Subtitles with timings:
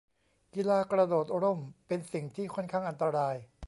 [0.53, 3.35] กีฬากระโดดร่ม เป็นสิ่งที่ค่อนข้างอันตราย